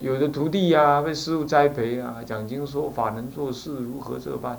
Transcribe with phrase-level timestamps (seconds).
[0.00, 4.58] 有的徒弟呀，被师傅栽培啊，讲经说法能做事，如何这般？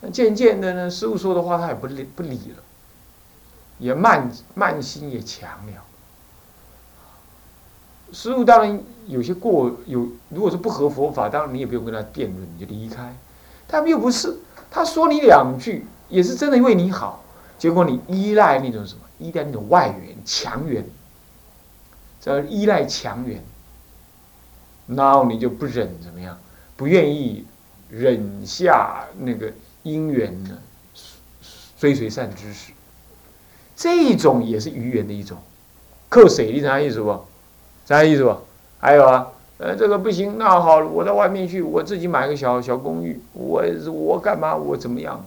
[0.00, 2.62] 那渐渐的呢，师傅说的话他也不理不理了，
[3.78, 5.72] 也慢慢心也强了。
[8.12, 13.14] 师傅当然有些过有，如果是不合佛法，当然你也不用跟他辩论，你就离开。
[13.66, 14.36] 他们又不是，
[14.70, 17.24] 他说你两句也是真的为你好，
[17.58, 19.00] 结果你依赖那种什么？
[19.18, 20.88] 依赖那种外援强援，
[22.20, 23.42] 叫依赖强援。
[24.88, 26.36] 然后你就不忍怎么样？
[26.76, 27.44] 不愿意
[27.88, 29.52] 忍下那个
[29.82, 30.58] 因缘呢？
[31.78, 32.72] 追随善知识，
[33.76, 35.38] 这种也是愚缘的一种。
[36.08, 36.52] 克谁？
[36.52, 37.24] 你啥意思不？
[37.86, 38.36] 啥意思不？
[38.80, 39.28] 还有啊，
[39.58, 44.56] 呃，这个不行，那好，我到外面去，我自己买个小小公寓，我我干嘛？
[44.56, 45.24] 我怎么样？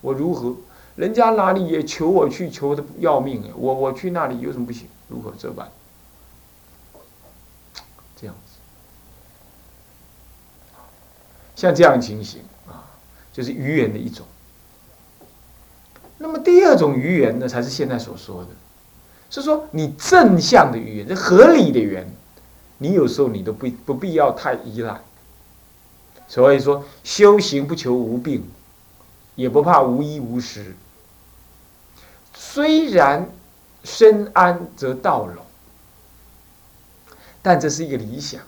[0.00, 0.54] 我如何？
[0.96, 3.42] 人家哪里也求我去，求的要命！
[3.56, 4.86] 我我去那里有什么不行？
[5.08, 5.68] 如何这般？
[8.16, 8.36] 这样。
[11.56, 12.90] 像这样情形啊，
[13.32, 14.26] 就是愚言的一种。
[16.18, 18.50] 那么第二种愚言呢，才是现在所说的，
[19.30, 22.12] 是说你正向的语言，这合理的言，
[22.78, 25.00] 你有时候你都不不必要太依赖。
[26.26, 28.48] 所以说，修行不求无病，
[29.34, 30.74] 也不怕无衣无食。
[32.32, 33.28] 虽然
[33.84, 35.44] 身安则道拢，
[37.42, 38.40] 但这是一个理想。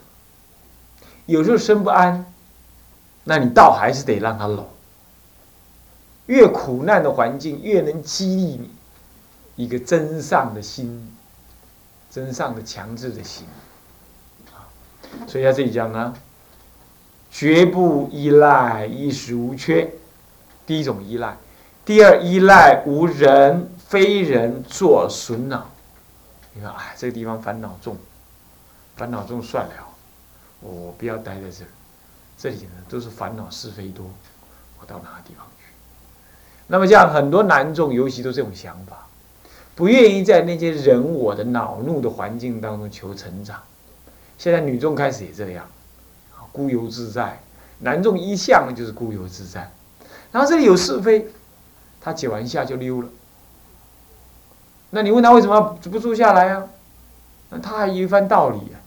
[1.25, 2.25] 有时候身不安。
[3.27, 4.65] 那你倒还是得让他搂。
[6.27, 8.69] 越苦难的环境，越能激励你
[9.57, 11.13] 一个真上的心，
[12.09, 13.45] 真上的强制的心。
[15.27, 16.13] 所以在这里讲呢，
[17.29, 19.89] 绝不依赖衣食无缺，
[20.65, 21.35] 第一种依赖；
[21.83, 25.69] 第二依赖无人非人作损恼。
[26.53, 27.97] 你看，哎，这个地方烦恼重，
[28.95, 29.73] 烦恼重算了，
[30.61, 31.67] 我不要待在这儿。
[32.37, 34.05] 这里呢都是烦恼是非多，
[34.79, 35.65] 我到哪个地方去？
[36.67, 39.07] 那么这样很多男众尤其都这种想法，
[39.73, 43.59] 不愿意在那些人我的恼怒的环境当中求成长。
[44.37, 45.65] 现在女众开始也这样，
[46.35, 47.39] 啊孤游自在。
[47.79, 49.71] 男众一向就是孤游自在，
[50.31, 51.27] 然后这里有是非，
[51.99, 53.09] 他解完下就溜了。
[54.91, 56.67] 那你问他为什么不住下来啊？
[57.49, 58.77] 那他还有一番道理啊。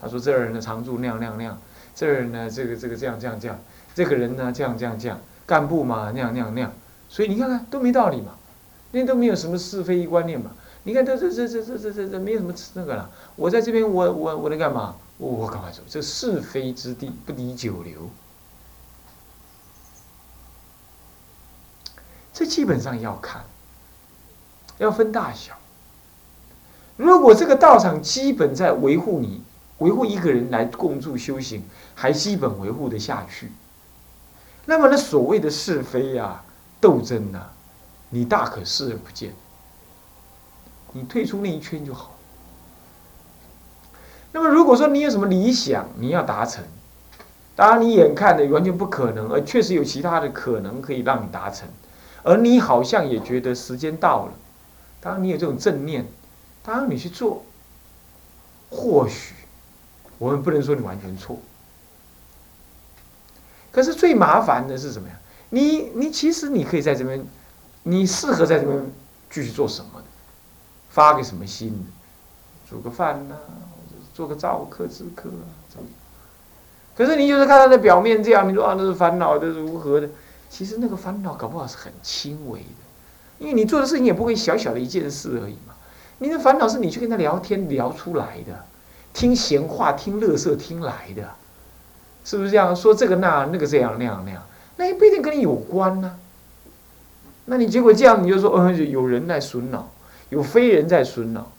[0.00, 1.60] 他说这人的常住亮亮亮。
[1.98, 3.58] 这儿呢，这个这个这样这样这样，
[3.92, 6.72] 这个人呢这样这样这样，干部嘛那样那样那样，
[7.08, 8.36] 所以你看看都没道理嘛，
[8.92, 10.52] 那都没有什么是非观念嘛，
[10.84, 14.94] 你看这这这这这这这没有什么那个了，我在这边我我我能干嘛？
[15.16, 18.08] 我赶快走，这是非之地，不敌久留。
[22.32, 23.42] 这基本上要看，
[24.78, 25.54] 要分大小。
[26.96, 29.42] 如果这个道场基本在维护你。
[29.78, 31.62] 维护一个人来共住修行，
[31.94, 33.52] 还基本维护的下去。
[34.66, 36.42] 那么，那所谓的是非呀、
[36.80, 37.46] 斗争呐，
[38.10, 39.32] 你大可视而不见。
[40.92, 42.16] 你退出那一圈就好。
[44.32, 46.64] 那么，如果说你有什么理想，你要达成，
[47.54, 51.68] 当然你眼看的完全不可能，而确实有其他的可能可以让你达成，
[52.22, 54.32] 而你好像也觉得时间到了，
[55.00, 56.06] 当然你有这种正念，
[56.62, 57.44] 当然你去做，
[58.70, 59.34] 或许。
[60.18, 61.38] 我们不能说你完全错，
[63.70, 65.14] 可是最麻烦的是什么呀？
[65.50, 67.24] 你你其实你可以在这边，
[67.84, 68.78] 你适合在这边
[69.30, 70.02] 继续做什么？
[70.90, 71.86] 发个什么心？
[72.68, 73.36] 煮个饭呐，
[74.12, 75.46] 做个造客之客啊？
[75.68, 75.88] 怎么？
[76.96, 80.08] 可是你就是看他的表面这样，你说啊，那是烦恼，这是如何的？
[80.50, 82.66] 其实那个烦恼搞不好是很轻微的，
[83.38, 85.74] 因为你做的事情也不会小小的一件事而已嘛。
[86.18, 88.64] 你的烦恼是你去跟他聊天聊出来的。
[89.12, 91.28] 听闲话，听乐色，听来的，
[92.24, 92.74] 是不是这样？
[92.74, 94.42] 说这个那那个这样那样那样，
[94.76, 96.18] 那也不一定跟你有关呢。
[97.46, 99.90] 那你结果这样，你就说，嗯，有人在损脑，
[100.28, 101.50] 有非人在损脑，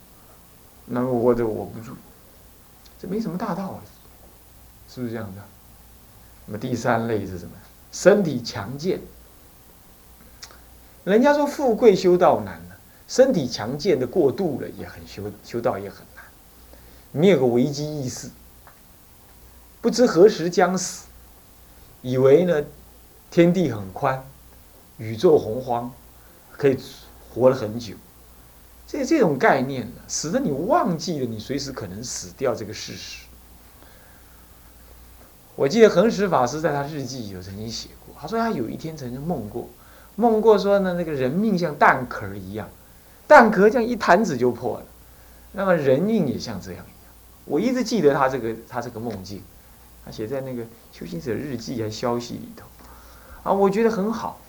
[0.85, 1.93] 那么我这我不住，
[3.01, 3.89] 这没什么大道理，
[4.93, 5.41] 是不是这样的？
[6.45, 7.51] 那么第三类是什么？
[7.91, 9.01] 身体强健。
[11.03, 12.75] 人家说富贵修道难呢，
[13.07, 16.18] 身体强健的过度了也很修修道也很难。
[17.11, 18.29] 没有个危机意识，
[19.81, 21.07] 不知何时将死，
[22.01, 22.63] 以为呢
[23.31, 24.23] 天地很宽，
[24.97, 25.91] 宇宙洪荒，
[26.51, 26.77] 可以
[27.33, 27.95] 活了很久。
[28.85, 33.25] 这这种概念呢，使得你忘记了你随时可能死掉这个事实。
[35.55, 39.67] 我记得恒石法师在他日记有曾经写过，他说他有一天曾经梦过，
[40.15, 42.69] 梦过说呢那个人命像蛋壳一样，
[43.27, 44.85] 蛋壳这样一弹子就破了，
[45.51, 46.85] 那么人命也像这样。
[47.45, 49.41] 我一直记得他这个他这个梦境，
[50.05, 52.65] 他写在那个修行者日记还消息里头，
[53.43, 54.39] 啊，我觉得很好。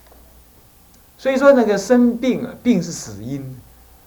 [1.16, 3.58] 所以说那个生病啊，病是死因，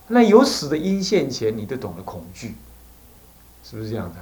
[0.08, 2.56] 那有死的因现前，你都懂得恐惧，
[3.64, 4.20] 是不是这样的？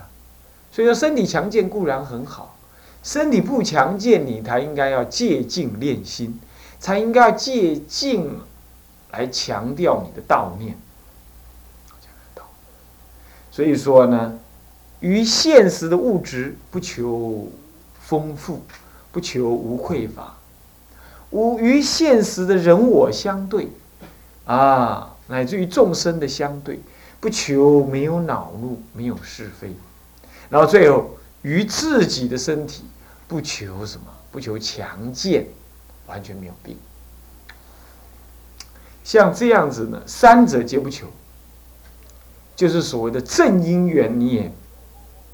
[0.72, 2.58] 所以说身体强健固然很好，
[3.04, 6.40] 身体不强健，你才应该要借境练心，
[6.80, 8.40] 才应该要借境
[9.12, 10.78] 来强调你的道念。
[13.52, 14.40] 所以说呢，
[15.02, 17.52] 于现实的物质不求
[18.00, 18.64] 丰富，
[19.12, 20.38] 不求无匮乏，
[21.32, 23.68] 无与现实的人我相对，
[24.46, 26.80] 啊，乃至于众生的相对，
[27.20, 29.76] 不求没有恼怒，没有是非，
[30.50, 32.86] 然后最后于自己的身体
[33.28, 35.48] 不求什么，不求强健，
[36.08, 36.78] 完全没有病。
[39.04, 41.08] 像这样子呢，三者皆不求。
[42.54, 44.52] 就是所谓的正因缘，你也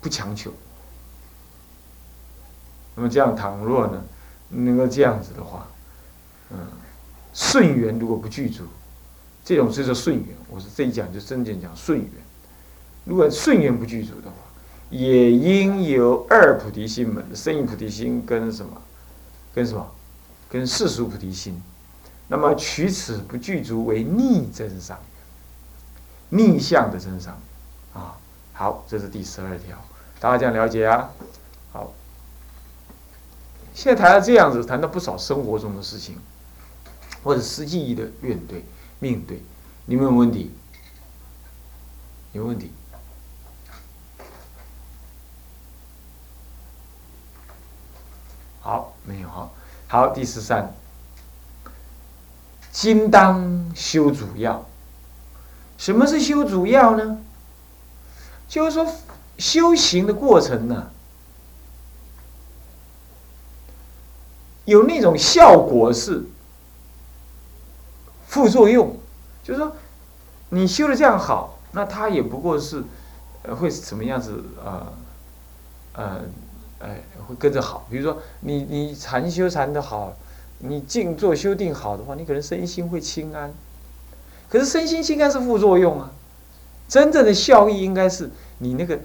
[0.01, 0.51] 不强求。
[2.95, 4.03] 那么这样，倘若呢，
[4.49, 5.67] 能够这样子的话，
[6.51, 6.57] 嗯，
[7.33, 8.63] 顺缘如果不具足，
[9.45, 10.35] 这种就是顺缘。
[10.49, 12.09] 我是这一讲就真正讲顺缘。
[13.05, 14.35] 如果顺缘不具足的话，
[14.89, 18.81] 也应有二菩提心门，生意菩提心跟什么，
[19.53, 19.85] 跟什么，
[20.49, 21.61] 跟世俗菩提心。
[22.27, 24.97] 那么取此不具足为逆增上。
[26.29, 27.39] 逆向的增长，
[27.93, 28.17] 啊，
[28.57, 29.77] 好，这是第十二条，
[30.19, 31.11] 大家这样了解啊？
[31.71, 31.93] 好，
[33.75, 36.17] 现在谈到这样子，谈到不少生活中的事情，
[37.23, 38.65] 或者实际的面对、
[38.97, 39.43] 面对，
[39.85, 40.51] 你们有问题？
[42.31, 42.71] 有问题？
[48.59, 49.53] 好，没有好，
[49.87, 50.73] 好，第十三，
[52.71, 54.65] 今当修主要。
[55.77, 57.19] 什么是修主要呢？
[58.47, 58.87] 就是说，
[59.37, 60.91] 修行的过程呢，
[64.65, 66.23] 有那种效果是
[68.25, 68.97] 副作用，
[69.43, 69.75] 就是说，
[70.49, 72.83] 你修的这样好，那它也不过是，
[73.59, 74.93] 会什么样子啊？
[75.93, 76.21] 呃，
[76.79, 77.87] 哎，会跟着好。
[77.89, 80.13] 比如说，你你禅修禅的好，
[80.59, 83.53] 你静坐修定好的话，你可能身心会清安。
[84.49, 86.11] 可是身心清安是副作用啊，
[86.87, 88.29] 真正的效益应该是
[88.59, 88.99] 你那个、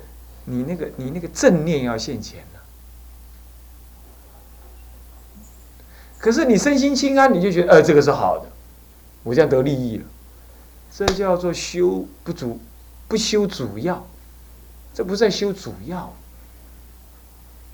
[0.45, 2.61] 你那个、你那个正念要现前了。
[6.19, 8.47] 可是你身心清安，你就觉得呃这个是好的，
[9.25, 10.05] 我这样得利益了，
[10.95, 12.61] 这叫做修不足，
[13.09, 14.07] 不修主要，
[14.95, 16.15] 这不在修主要，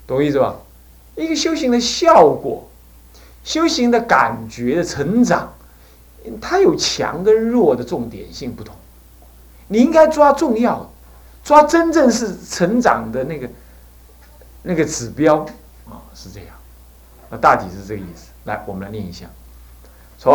[0.07, 0.55] 懂我意思吧？
[1.15, 2.67] 一个修行的效果，
[3.43, 5.53] 修行的感觉的成长。
[6.41, 8.75] 它有强跟弱的重点性不同，
[9.69, 10.91] 你应该抓重要，
[11.43, 13.49] 抓真正是成长的那个
[14.63, 15.45] 那个指标
[15.87, 16.49] 啊，是这样，
[17.29, 18.31] 那大体是这个意思。
[18.45, 19.27] 来，我们来念一下：
[20.17, 20.33] 从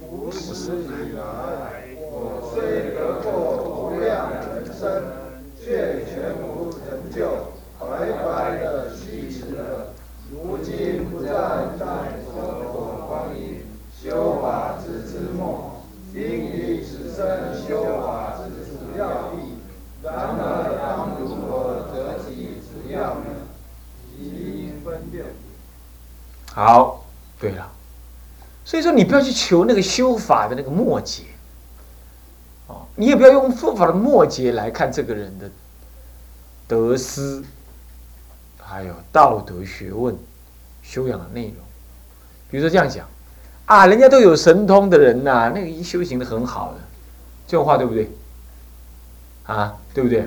[0.00, 5.17] 无始以来，我虽得过无量人生，
[26.58, 27.04] 好，
[27.38, 27.70] 对了，
[28.64, 31.22] 所以说你不要去求那个修法的那个末节，
[32.66, 35.48] 哦，你也不要用佛法的末节来看这个人的
[36.66, 37.40] 得失，
[38.60, 40.18] 还有道德学问、
[40.82, 41.54] 修养的内容。
[42.50, 43.06] 比如说这样讲。
[43.66, 46.78] 啊，人家都有神通的人呐，那个一修行的很好的，
[47.46, 48.10] 这种话对不对？
[49.44, 50.26] 啊，对不对？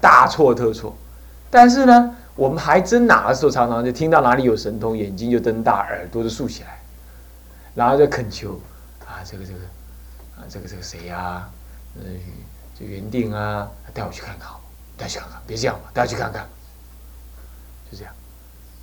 [0.00, 0.96] 大错特错。
[1.48, 6.80] 但是呢，我们还真哪个时候常常就听到哪里有神通，眼睛就瞪大，耳朵就竖起来，
[7.74, 8.58] 然后就恳求
[9.06, 9.58] 啊，这个这个
[10.38, 11.46] 啊，这个这个谁呀？
[11.96, 12.02] 嗯，
[12.74, 14.48] 这原定啊，带我去看看，
[14.96, 16.48] 带去看看，别这样嘛，带我去看看，
[17.92, 18.14] 就这样。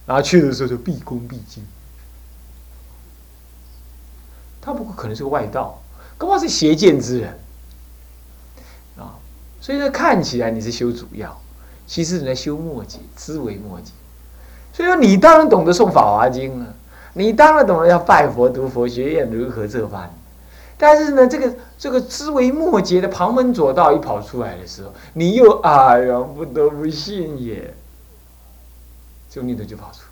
[0.05, 1.65] 然后去的时候就毕恭毕敬。
[4.61, 5.81] 他不过可能是个外道，
[6.19, 7.39] 恐怕是邪见之人
[8.99, 9.17] 啊。
[9.59, 11.41] 所以说，看起来你是修主要，
[11.87, 13.91] 其实你在修末节，思维末节。
[14.73, 16.73] 所以说，你当然懂得诵《法华经》了，
[17.13, 20.13] 你当然懂得要拜佛、读佛学院如何这般。
[20.77, 27.73] 但是呢，这个这个思维末节的旁门左道一跑出来的时候，你又哎呀，不得不信也，
[29.29, 30.07] 就念头就跑出来。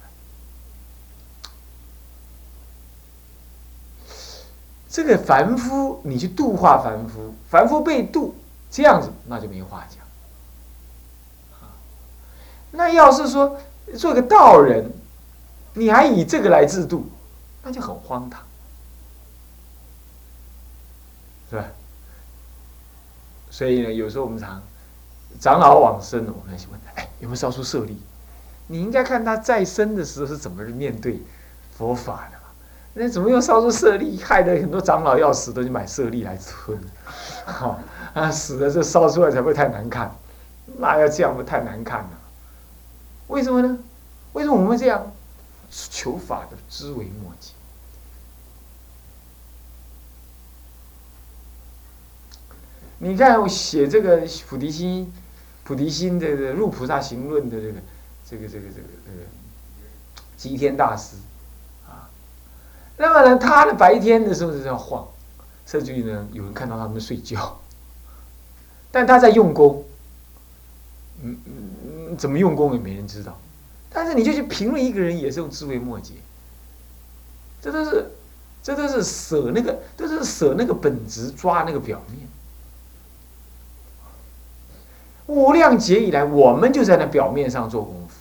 [4.90, 8.34] 这个凡夫，你去度化凡夫，凡夫被度，
[8.72, 10.05] 这样子那就没话讲。
[12.76, 13.58] 那要是说
[13.98, 14.92] 做个道人，
[15.74, 17.10] 你还以这个来制度，
[17.64, 18.42] 那就很荒唐，
[21.50, 21.66] 是吧？
[23.50, 24.62] 所以呢，有时候我们常
[25.40, 27.98] 长老往生，我们问：哎，有没有烧出舍利？
[28.68, 31.22] 你应该看他在生的时候是怎么面对
[31.78, 32.44] 佛法的嘛？
[32.94, 36.78] 那怎么又烧出舍利，害得很多长老要死都去买舍利来吞？
[37.46, 37.80] 好
[38.14, 40.14] 啊，死了这烧出来才不会太难看。
[40.78, 42.10] 那要这样不太难看了？
[43.28, 43.78] 为什么呢？
[44.34, 45.12] 为什么我们会这样
[45.72, 47.52] 求法的枝微末节？
[53.00, 55.14] 你看我写这个菩提心、
[55.64, 57.74] 菩提心的《入菩萨行论》的这个、
[58.30, 61.18] 这个、这个、这个、这个吉天大师
[61.88, 62.10] 啊，
[62.98, 65.08] 那么呢，他的白天的时候是在晃，
[65.66, 67.60] 甚至于呢，有人看到他们睡觉，
[68.92, 69.86] 但他在用功。
[71.22, 71.75] 嗯嗯，
[72.18, 73.40] 怎么用功也没人知道，
[73.90, 76.14] 但是你就去评论一个人，也是用枝微末节。
[77.62, 78.12] 这都是，
[78.62, 82.28] 这都是舍那个，都是舍那个本质，抓那个表面。
[85.28, 88.16] 无量劫以来，我们就在那表面上做功夫。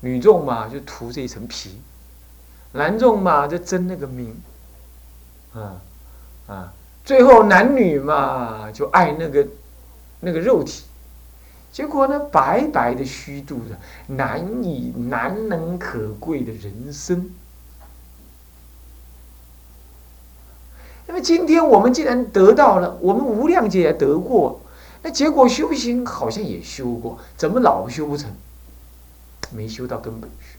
[0.00, 1.72] 女众嘛，就涂这一层皮；
[2.72, 4.34] 男众嘛，就争那个名。
[5.52, 5.76] 啊
[6.46, 6.72] 啊，
[7.04, 9.46] 最后男女嘛，就爱那个
[10.20, 10.84] 那个肉体。
[11.72, 13.78] 结果呢，白白的虚度的
[14.14, 17.30] 难以难能可贵的人生。
[21.06, 24.60] 那么今天我们既然得到了，我们无量劫也得过，
[25.02, 28.30] 那结果修行好像也修过，怎么老修不成？
[29.52, 30.58] 没修到根本去。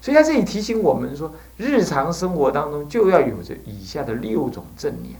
[0.00, 5.14] 所以在这里提醒我们说，日常生活当中就要有着以下的六种正念。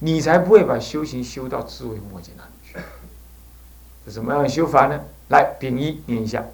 [0.00, 2.78] 你才不会把修行修到智慧末节那里去。
[4.04, 5.00] 是什么样的修法呢？
[5.30, 6.44] 来，丙一念一下：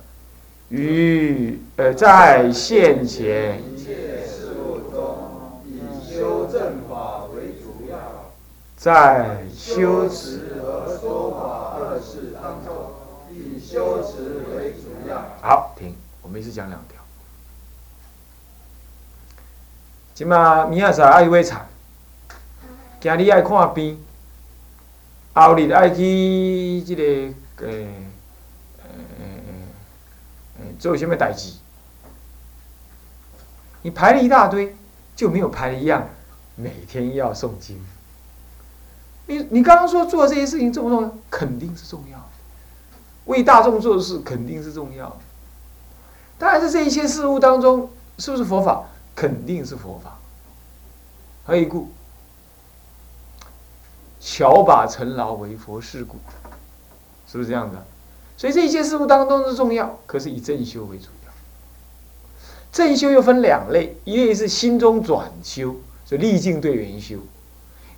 [0.71, 7.99] 于呃，在现前一切事物中，以修正法为主要；
[8.77, 12.93] 在修持和说法二事当中，
[13.31, 15.17] 以修持为主要。
[15.43, 15.95] 好，停。
[16.23, 17.03] 我们一次讲两条。
[20.15, 21.67] 今嘛，明仔载爱买菜。
[23.03, 23.99] 今日爱看病，
[25.35, 27.69] 后日爱去这个呃
[28.79, 29.25] 呃
[30.61, 31.55] 呃做什么代志？
[33.83, 34.77] 你排了一大堆，
[35.17, 36.07] 就没有排一样，
[36.55, 37.85] 每天要诵经。
[39.27, 41.13] 你你刚刚说做这些事情重不重要？
[41.29, 42.31] 肯定是重要。
[43.25, 45.19] 为大众做事肯定是重要。
[46.39, 48.85] 当然是这一些事物当中，是不是佛法？
[49.17, 50.19] 肯定是佛法。
[51.45, 51.91] 何以故？
[54.25, 56.17] 巧把尘劳为佛事故，
[57.27, 57.85] 是不是这样的？
[58.37, 61.33] 所以这一切事物当中是重要，可是以正修为主要。
[62.71, 65.75] 正修又分两类，一类是心中转修，
[66.07, 67.19] 就历尽对缘修；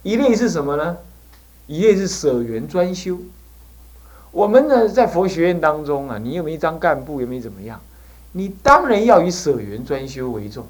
[0.03, 0.97] 一类是什么呢？
[1.67, 3.19] 一类是舍缘专修。
[4.33, 7.81] 我们呢，在佛学院当中啊，你又没当干部，又没怎么样？
[8.33, 10.67] 你当然要以舍缘专修为重。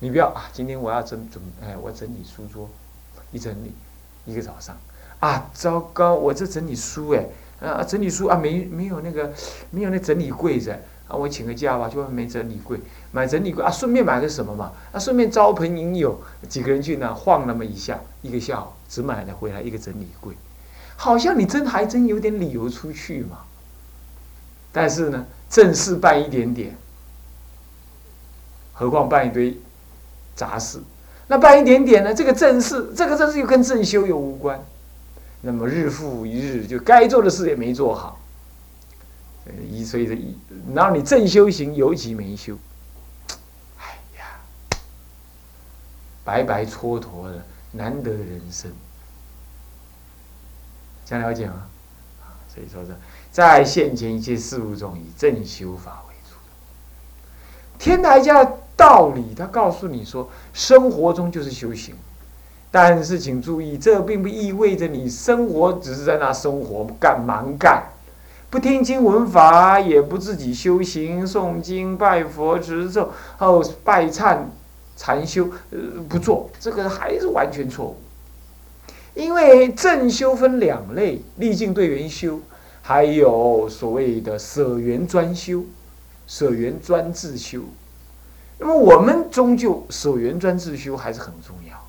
[0.00, 2.68] 你不要啊，今天我要整准哎，我整理书桌，
[3.32, 3.72] 一整理。
[4.30, 4.76] 一个早上，
[5.18, 6.14] 啊，糟糕！
[6.14, 7.26] 我这整理书哎，
[7.60, 9.32] 啊，整理书啊，没没有那个，
[9.70, 10.70] 没有那整理柜子
[11.08, 12.78] 啊，我请个假吧，就没整理柜，
[13.12, 20.34] 买整理柜啊，顺便买个什么嘛，啊，顺便招朋引友，几个人去那晃那么一下，一个下午只买了回来一个整理柜，
[20.96, 23.38] 好像你真还真有点理由出去嘛。
[24.72, 26.76] 但是呢，正事办一点点，
[28.72, 29.58] 何况办一堆
[30.36, 30.80] 杂事。
[31.30, 32.12] 那办一点点呢？
[32.12, 34.60] 这个正事，这个正事又跟正修又无关。
[35.40, 38.20] 那么日复一日，就该做的事也没做好。
[39.70, 40.36] 一所以这一，
[40.74, 42.58] 然后你正修行尤其没修，
[43.78, 44.40] 哎呀，
[46.24, 48.68] 白白蹉跎了难得人生。
[51.04, 51.68] 想了解吗？
[52.52, 52.90] 所以说是
[53.30, 56.02] 在现前一切事物中，以正修法。
[57.80, 58.52] 天台家。
[58.76, 61.94] 道理，他告诉你说，生活中就是修行，
[62.70, 67.82] 但是请注意，这并不意味着你生活只是在那生活干忙干，
[68.48, 74.38] 不听经闻法，也不自己修行诵经拜佛持咒，后拜忏
[74.96, 77.96] 禅修，呃，不做这个还是完全错误。
[79.12, 82.40] 因为正修分两类，历尽对缘修，
[82.80, 85.64] 还有所谓的舍缘专修，
[86.30, 87.64] 舍缘专自修。
[88.56, 91.84] 那么我们终究舍缘专自修还是很重要，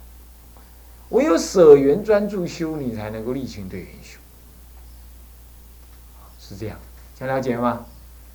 [1.10, 4.18] 唯有舍缘专注修，你才能够力行对缘修。
[6.40, 6.80] 是这样，
[7.20, 7.86] 想了解吗？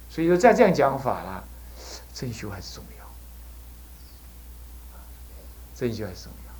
[0.08, 1.42] 所以说，再这样讲法啦，
[2.14, 3.04] 正修还是重要，
[5.74, 6.52] 正修还是重要。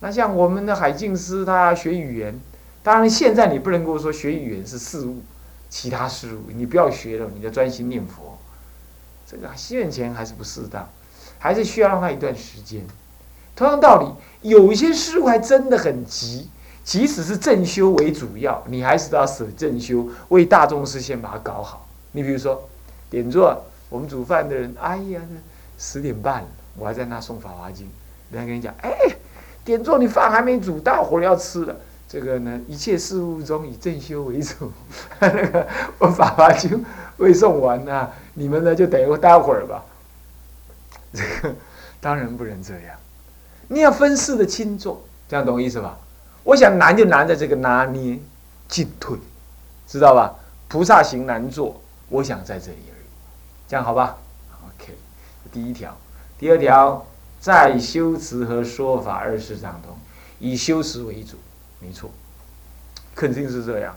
[0.00, 2.40] 那像我们的海静师，他学语言，
[2.82, 5.20] 当然现在你不能够说学语言是事物，
[5.68, 8.31] 其他事物你不要学了，你要专心念佛。
[9.32, 10.86] 这个现前还是不适当，
[11.38, 12.82] 还是需要让他一段时间。
[13.56, 16.50] 同样道理，有一些事物还真的很急，
[16.84, 21.88] 即使是正修为主要，你还是要舍正修，为大众事先把它搞好。
[22.12, 22.68] 你比如说，
[23.08, 25.22] 点坐，我们煮饭的人，哎呀，
[25.78, 26.44] 十点半，
[26.76, 27.86] 我还在那诵《法华经》，
[28.30, 28.92] 人家跟你讲，哎，
[29.64, 31.74] 点坐，你饭还没煮，大伙要吃了。
[32.12, 34.70] 这个呢，一切事物中以正修为主。
[35.18, 35.66] 那个
[35.98, 36.70] 我《法华经》
[37.16, 39.82] 未诵完呢，你们呢就等我待会儿吧。
[41.14, 41.54] 这个
[42.02, 42.94] 当然不能这样。
[43.68, 45.98] 你要分事的轻重，这样懂我意思吧？
[46.44, 48.18] 我想难就难在这个拿捏
[48.68, 49.16] 进退，
[49.88, 50.34] 知道吧？
[50.68, 53.08] 菩萨行难做，我想在这里而已，
[53.66, 54.18] 这样好吧
[54.66, 54.92] ？OK，
[55.50, 55.96] 第一条，
[56.38, 57.06] 第二条，
[57.40, 59.96] 在修辞和说法二事当中，
[60.38, 61.38] 以修辞为主，
[61.82, 62.08] 没错，
[63.14, 63.94] 肯定是这样。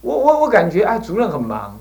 [0.00, 1.78] 我我我感觉啊，主任很忙，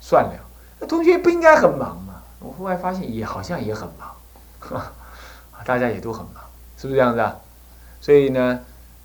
[0.00, 0.40] 算了，
[0.80, 2.22] 那同学不应该很忙嘛？
[2.40, 4.14] 我后来发现也好像也很忙。
[5.64, 6.44] 大家也都很忙，
[6.76, 7.36] 是不是这样子啊？
[8.00, 8.60] 所以呢，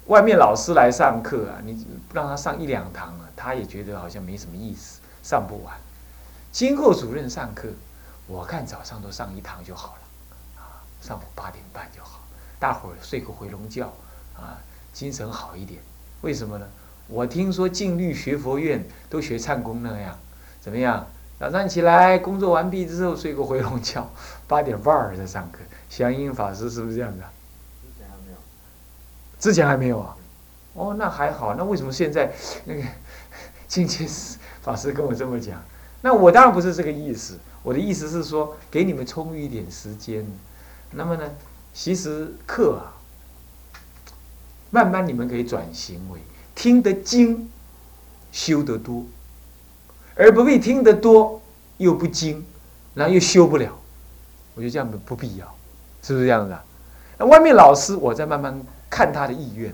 [0.05, 5.75] 外面老师来上课啊，你让他上一两堂啊，他也觉得好像没什么意思，上不完。
[6.51, 7.67] 今后主任上课，
[8.27, 12.19] 我看早上都上一堂就好了，啊，上午八点半就好，
[12.59, 13.91] 大伙儿睡个回笼觉，
[14.35, 14.57] 啊，
[14.93, 15.81] 精神好一点。
[16.21, 16.65] 为什么呢？
[17.07, 20.17] 我听说净律学佛院都学唱功那样，
[20.61, 21.05] 怎么样？
[21.37, 24.09] 早上起来工作完毕之后睡个回笼觉，
[24.47, 25.59] 八点半儿再上课。
[25.89, 27.23] 祥音法师是不是这样的？
[27.81, 28.37] 之前还没有。
[29.37, 30.15] 之前还没有啊？
[30.73, 31.55] 哦，那还好。
[31.55, 32.31] 那为什么现在
[32.63, 32.81] 那个
[33.67, 34.07] 境界
[34.61, 35.61] 法师跟我这么讲？
[36.01, 37.37] 那我当然不是这个意思。
[37.61, 40.25] 我的意思是说，给你们充裕一点时间。
[40.91, 41.29] 那么呢，
[41.73, 42.95] 其实课啊，
[44.73, 46.19] 慢慢你们可以转型为
[46.55, 47.47] 听得精，
[48.31, 49.05] 修得多，
[50.15, 51.39] 而不必听得多
[51.77, 52.43] 又不精，
[52.95, 53.71] 然后又修不了。
[54.55, 55.45] 我觉得这样不必要。
[56.01, 56.65] 是不是这样子啊？
[57.19, 58.59] 那外面老师，我在慢慢
[58.89, 59.71] 看他的意愿，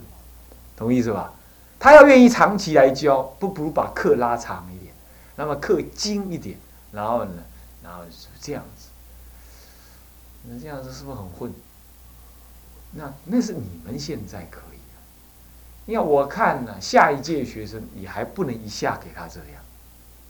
[0.75, 1.33] 同意是吧？
[1.79, 4.93] 他要愿意长期来教，不如把课拉长一点，
[5.37, 6.57] 那么课精一点，
[6.91, 7.31] 然后呢，
[7.81, 8.01] 然后
[8.41, 8.89] 这样子，
[10.43, 11.53] 那这样子是不是很混？
[12.91, 14.59] 那那是你们现在可。
[15.89, 19.63] 你看，我看呢，下一届学生也还不能一下给他这样，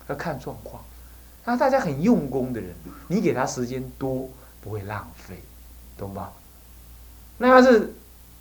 [0.08, 0.82] 要看状况。
[1.44, 2.74] 那大家很用功的人，
[3.10, 4.30] 你给他时间多，
[4.62, 5.36] 不会浪费。
[5.98, 6.32] 懂吧？
[7.40, 7.94] 那要是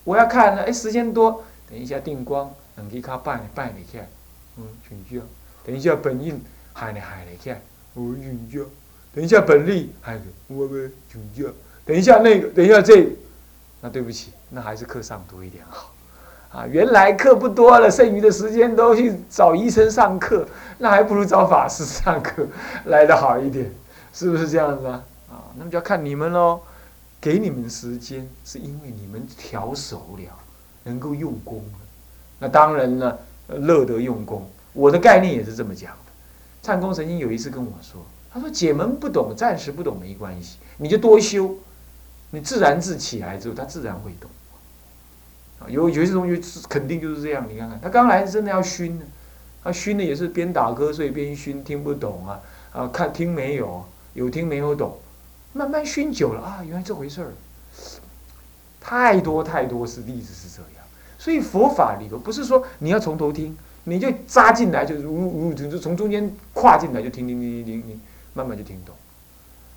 [0.04, 4.08] 我要看，哎，时间多，等一下定光，两支卡摆摆你起来，
[4.56, 5.24] 嗯请假
[5.66, 6.40] 等一下本印
[6.72, 7.50] 喊你喊你去，
[7.94, 8.60] 我请假
[9.12, 11.52] 等一下本力喊我们 chuyển chưa？
[11.84, 13.16] 等一下那个，等一下这，
[13.80, 15.92] 那对不起，那还是课上多一点好。
[16.52, 20.46] 啊，原来课不多了，剩余的时间都去找医生上课，
[20.78, 22.46] 那还不如找法师上课
[22.86, 23.70] 来得好一点，
[24.12, 25.02] 是不是这样子啊？
[25.30, 26.60] 啊，那么就要看你们喽。
[27.20, 30.32] 给你们时间，是因为你们调熟了，
[30.84, 31.78] 能够用功了。
[32.38, 34.48] 那当然呢，乐得用功。
[34.72, 36.12] 我的概念也是这么讲的。
[36.62, 41.56] 唱功曾经有一次跟我说：“他说解门不懂，暂时不懂没关系，你就多修，
[42.30, 44.30] 你自然自起来之后，他自然会懂。”
[45.66, 47.46] 有有些同学肯定就是这样。
[47.48, 49.04] 你看看，他刚来真的要熏呢，
[49.64, 52.40] 他熏的也是边打瞌睡边熏，听不懂啊
[52.72, 54.96] 啊，看听没有，有听没有懂。
[55.52, 57.32] 慢慢熏久了啊，原来这回事儿。
[58.80, 60.84] 太多太多是例子是这样，
[61.18, 68.00] 所以佛法里头不是说你要从头听，你就扎进来就如如就从中间跨进来就听听听听听，
[68.32, 68.94] 慢慢就听懂。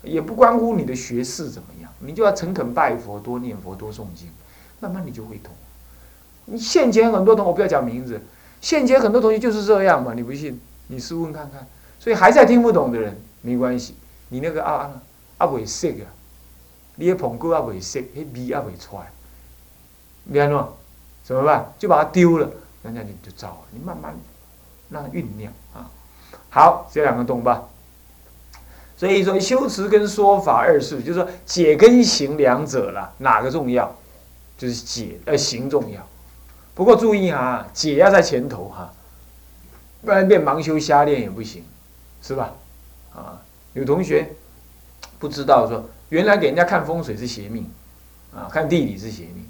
[0.02, 4.28] 也不关乎你的学识怎么样，你就要诚恳拜佛，多念佛，多诵经，
[4.80, 5.52] 慢慢你就会懂。
[6.44, 8.20] 你现前很多同我不要讲名字，
[8.60, 11.66] 现前很多同学就是这样嘛，你不信你试问看看。
[11.98, 13.94] 所以还在听不懂的人没关系，
[14.28, 15.02] 你那个啊啊。
[15.38, 16.06] 啊，未熟啊！
[16.94, 19.10] 你的捧果啊，未熟，迄味啊，未出来，
[20.22, 20.68] 你安怎？
[21.24, 21.72] 怎么办？
[21.80, 22.48] 就把它丢了，
[22.84, 23.58] 人家你就糟了。
[23.72, 24.14] 你慢慢
[24.88, 25.90] 让它酝酿啊。
[26.48, 27.64] 好，这两个懂吧？
[28.96, 33.92] 所以说，修辞跟说法二事，就是说解跟行两者了，哪个重要？
[34.56, 36.06] 就是解，呃，行重要。
[36.74, 38.92] 不过注意啊，解要在前头哈，
[40.02, 41.64] 不然变盲修瞎练也不行，
[42.22, 42.54] 是吧？
[43.14, 43.42] 啊，
[43.74, 44.32] 有同学。
[45.18, 47.64] 不知道说，原来给人家看风水是邪命，
[48.34, 49.46] 啊，看地理是邪命，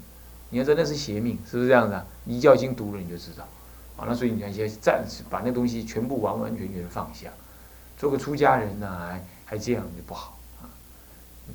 [0.51, 2.05] 你要说那是邪命，是不是这样子啊？
[2.29, 3.43] 《一教经》读了你就知道，
[3.97, 7.29] 啊，那所以你看，先暂时把那东西全部完完全全放下，
[7.97, 10.69] 做个出家人呢，还还这样就不好啊。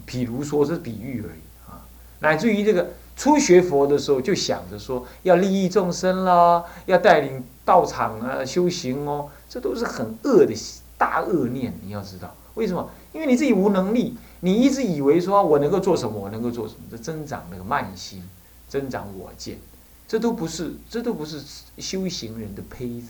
[0.05, 1.87] 比如说是比喻而已啊，
[2.19, 10.55] 乃至于这个初学佛的时候就想着说要利益众生啦，要带领道场啊修行哦，这都是很恶的
[10.97, 11.77] 大恶念。
[11.83, 12.89] 你要知道为什么？
[13.13, 18.23] 因为你自己无能力，你一直以为说我能够做什么，我能够做什么，这增长那个慢心，
[18.69, 19.59] 增长我见。
[20.07, 21.43] 这都不是，这都不是
[21.79, 23.09] 修行人的胚子。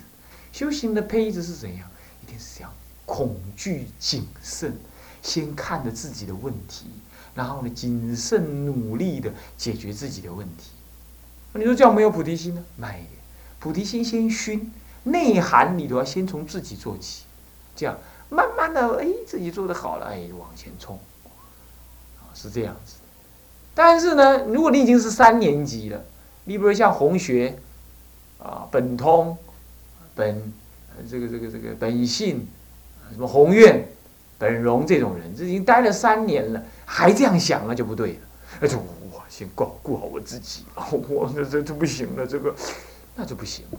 [0.52, 1.86] 修行的胚子是怎样？
[2.22, 2.72] 一定是这样，
[3.04, 4.74] 恐惧、谨慎，
[5.22, 6.86] 先看着自己的问题，
[7.34, 10.70] 然后呢，谨慎努力的解决自己的问题。
[11.54, 12.64] 你说这样没有菩提心呢？
[12.76, 13.06] 没，
[13.58, 14.72] 菩提心先熏，
[15.04, 17.24] 内涵你都要先从自己做起，
[17.74, 20.98] 这样慢慢的，哎，自己做的好了，哎，往前冲，
[22.20, 22.96] 啊，是这样子。
[23.74, 26.04] 但是呢，如果你已经是三年级了。
[26.44, 27.58] 你比如像红学，
[28.38, 29.36] 啊，本通，
[30.14, 30.50] 本，
[31.06, 32.48] 这个这个这个本性，
[33.12, 33.86] 什么宏愿，
[34.38, 38.18] 本荣这种人，这已经待了三年了，还这样想那就不对了。
[38.60, 40.64] 那就我先顾顾好我自己，
[41.08, 42.54] 我这这这不行了，这个
[43.16, 43.78] 那就不行了。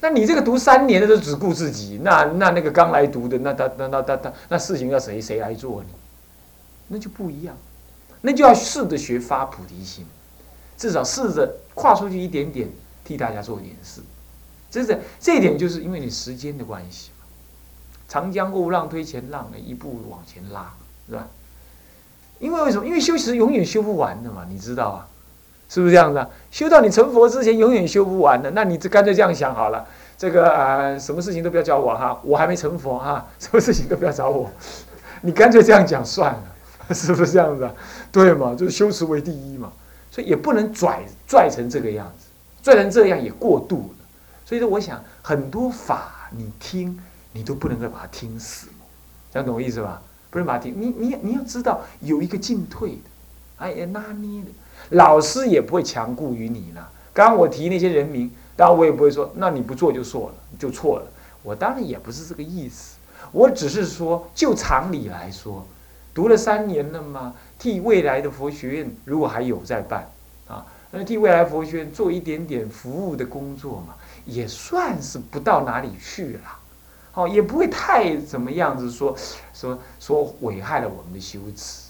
[0.00, 5.88] 那你这个读三年的都只顾自己，那那那个刚来读的，那他那那他他那事情要谁谁来做呢？
[6.88, 7.56] 那就不一样，
[8.22, 10.06] 那就要试着学发菩提心。
[10.76, 12.68] 至少试着跨出去一点点，
[13.04, 14.00] 替大家做一点事，
[14.70, 17.10] 真的，这一点就是因为你时间的关系。
[18.08, 20.72] 长江后浪推前浪，一步往前拉，
[21.08, 21.28] 是吧？
[22.38, 22.86] 因为为什么？
[22.86, 25.06] 因为修持永远修不完的嘛，你知道啊？
[25.68, 26.28] 是不是这样子啊？
[26.50, 28.50] 修到你成佛之前，永远修不完的。
[28.52, 34.50] 那你这干脆这样想好了，这个啊，什么事情都不要叫我哈，我还没成佛哈， 什么事情都不要找我，
[35.20, 36.42] 你干脆这样讲算了，
[36.94, 37.72] 是不是这样子啊？
[38.10, 38.54] 对嘛？
[38.54, 39.70] 就是修持为第一嘛。
[40.10, 42.26] 所以也不能拽拽成这个样子，
[42.62, 44.04] 拽成这样也过度了。
[44.44, 46.98] 所以说，我想很多法你听，
[47.32, 48.68] 你都不能够把它听死，
[49.32, 50.02] 这样懂我意思吧？
[50.30, 53.10] 不能把它听，你你你要知道有一个进退的，
[53.58, 54.50] 哎呀拿捏的，
[54.90, 56.90] 老师也不会强固于你了。
[57.12, 61.06] 刚刚我提那些人名，当然我也不会说，那你不做就错了，就错了。
[61.42, 62.96] 我当然也不是这个意思，
[63.32, 65.66] 我只是说就常理来说，
[66.12, 67.34] 读了三年了嘛。
[67.58, 70.08] 替未来的佛学院，如果还有在办，
[70.46, 76.40] 啊，那替未来佛学院做一点点服务的工作嘛，也算是不到哪里去了，
[77.18, 79.12] 哦，也不会太怎么样子说
[79.52, 81.88] 说说危害了我们的修持，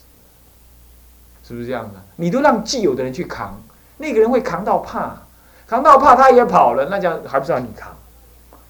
[1.47, 2.03] 是不是这样的？
[2.17, 3.61] 你都让既有的人去扛，
[3.99, 5.21] 那个人会扛到怕，
[5.67, 7.95] 扛到怕他也跑了，那叫还不是让你扛？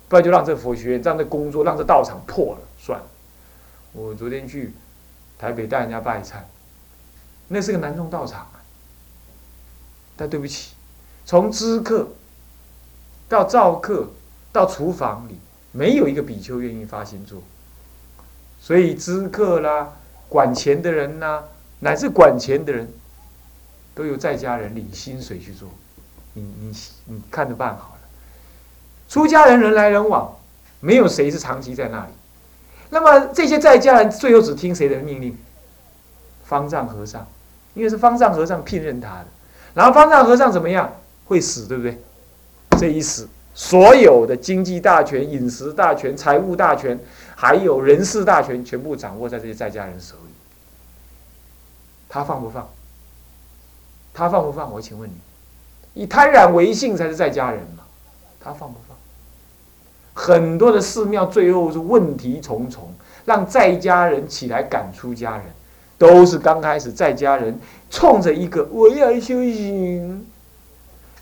[0.09, 3.07] 不然就让这佛学院、让这工作、让这道场破了算了。
[3.93, 4.75] 我昨天去
[5.39, 6.39] 台北带人家拜忏。
[7.47, 8.59] 那是个南宗道场啊，
[10.17, 10.75] 但对不起，
[11.25, 12.09] 从知客
[13.29, 14.09] 到造客
[14.51, 15.39] 到厨房里，
[15.79, 17.41] 没有一个比丘愿意发心做，
[18.61, 19.93] 所以知客啦、
[20.29, 21.45] 管钱的人呐，
[21.79, 22.93] 乃至管钱的人，
[23.95, 25.69] 都由在家人领薪水去做，
[26.35, 26.73] 你你
[27.05, 28.01] 你看着办好了。
[29.09, 30.37] 出家人人来人往，
[30.81, 32.13] 没有谁是长期在那里。
[32.91, 35.39] 那么这些在家人最后只听谁的命令？
[36.45, 37.25] 方丈和尚。
[37.75, 39.27] 因为是方丈和尚聘任他的，
[39.75, 40.93] 然后方丈和尚怎么样？
[41.27, 41.97] 会死，对不对？
[42.77, 43.29] 这一死，
[43.59, 46.97] 所有的经济大权、饮食大权、财务大权，
[47.35, 50.33] 还有人事大权，全部掌握在这些在家人手里。
[52.09, 52.69] 他放不放？
[54.15, 54.73] 他放不放？
[54.73, 57.83] 我请问你，以贪婪为性才是在家人嘛？
[58.39, 58.97] 他放不放？
[60.15, 62.95] 很多的寺庙最后是问题重重，
[63.25, 65.45] 让在家人起来赶出家人。
[65.99, 67.59] 都是刚开始在家人
[67.91, 70.28] 冲着一个我要修行，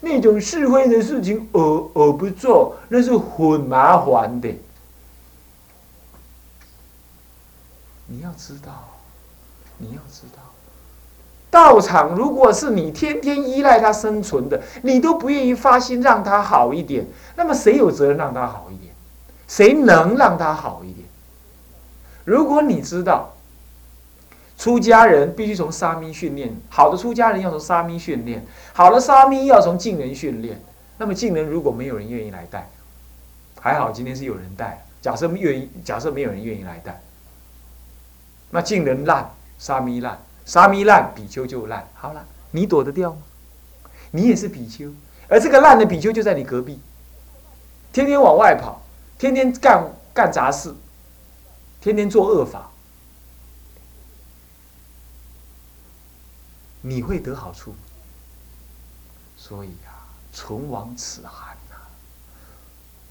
[0.01, 1.61] 那种是非的事情而
[1.95, 4.49] 而不做，那是很麻烦的。
[8.07, 8.89] 你要知道，
[9.79, 10.43] 你要知道，
[11.51, 18.95] 道场如果是你天天依赖它生存的，你都不愿意发心让它好一点，那么谁有责任让它好一点？
[19.49, 21.07] 谁能让它好一点？
[22.25, 23.36] 如果你知道。
[24.59, 30.61] 出家人必须从沙弥训练，好的出家人要从沙弥训练，好的沙弥要从净人训练。
[30.99, 32.69] 那么净人如果没有人愿意来带，
[33.61, 34.83] 还好今天是有人带。
[35.03, 37.01] 假设愿意，假设没有人愿意来带，
[38.51, 41.87] 那净人烂，沙弥烂，沙弥烂，比丘就烂。
[41.95, 43.19] 好了，你躲得掉吗？
[44.11, 44.91] 你也是比丘，
[45.29, 46.81] 而这个烂的比丘就在你隔壁，
[47.93, 48.83] 天天往外跑，
[49.19, 50.75] 天天干干杂事，
[51.81, 52.71] 天天做恶法。
[56.89, 57.75] 你会得好处，
[59.37, 61.75] 所以啊，唇亡齿寒呐。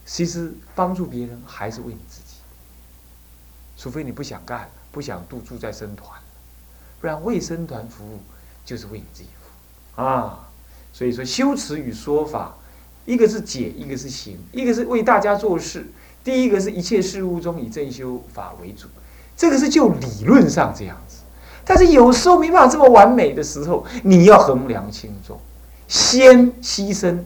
[0.06, 2.38] 其实帮助别人还是为你自己，
[3.76, 6.18] 除非你不想干，不想度住在僧团，
[7.02, 8.22] 不然为僧团服务
[8.64, 10.48] 就是为你自己服务啊。
[10.94, 12.56] 所以说修持与说法，
[13.06, 15.92] 一个是解，一个是行，一个是为大家做事。
[16.24, 18.88] 第一个是一切事物中以正修法为主，
[19.36, 21.18] 这个是就理论上这样子。
[21.66, 25.40] 但是有时候没办法这么完美的时候，你要衡量轻重，
[25.88, 27.20] 先牺牲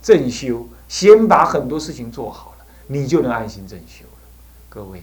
[0.00, 4.18] 正修，先把很多事情做好了，你就能安心正修了。
[4.68, 5.02] 各位，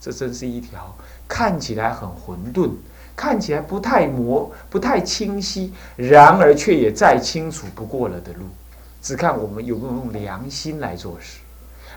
[0.00, 2.70] 这真是一条看起来很混沌、
[3.16, 8.44] 看起来不太模、不太清晰，然而却也再清楚不过了的路。
[9.02, 11.40] 只看我们有没有用良心来做事。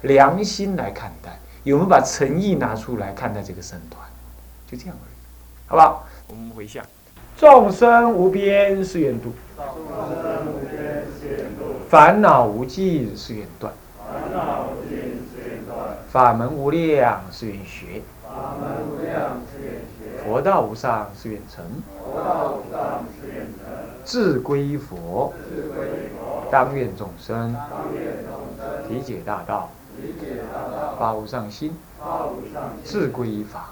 [0.01, 4.03] 良心来看待，有没有把诚意拿出来看待这个僧团？
[4.69, 5.14] 就这样而已，
[5.67, 6.05] 好不好？
[6.27, 6.85] 我们回向：
[7.37, 9.33] 众生无边誓愿度，
[11.89, 13.73] 烦恼无尽誓愿断，
[16.09, 18.03] 法门无量誓愿学，
[20.23, 21.65] 佛道无上誓愿成，
[24.05, 25.33] 智归佛，
[26.51, 27.55] 当愿众生。
[28.87, 29.71] 体解大道。
[30.99, 31.73] 发无上心，
[32.83, 33.71] 自归依法，